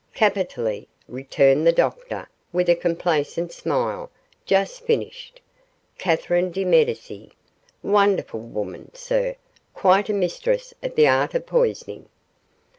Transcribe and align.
'Capitally,' 0.15 0.87
returned 1.07 1.67
the 1.67 1.71
doctor, 1.71 2.27
with 2.51 2.67
a 2.69 2.75
complacent 2.75 3.51
smile; 3.53 4.09
'just 4.47 4.81
finished 4.81 5.39
"Catherine 5.99 6.49
de 6.49 6.65
Medici" 6.65 7.33
wonderful 7.83 8.39
woman, 8.39 8.91
sir 8.95 9.35
quite 9.75 10.09
a 10.09 10.13
mistress 10.13 10.73
of 10.81 10.95
the 10.95 11.07
art 11.07 11.35
of 11.35 11.45
poisoning. 11.45 12.09